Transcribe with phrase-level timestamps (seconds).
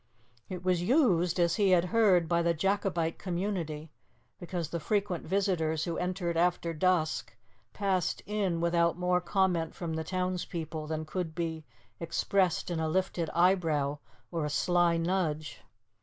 [0.49, 3.91] It was used, as he had heard, by the Jacobite community,
[4.39, 7.35] because the frequent visitors who entered after dusk
[7.71, 11.65] passed in without more comment from the townspeople than could be
[11.99, 13.99] expressed in a lifted eyebrow
[14.31, 15.61] or a sly nudge.